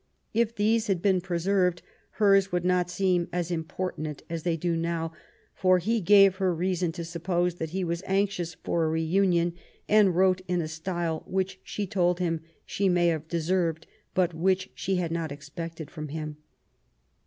[0.33, 5.11] If these had been preserved, hers would not seem as importunate as they do now,
[5.53, 9.53] for he gave her reason to suppose that he wa& anxious for a reunion,
[9.87, 13.85] and wrote in a style which she told him she may have deserved,
[14.15, 16.37] but which she had not expected from him.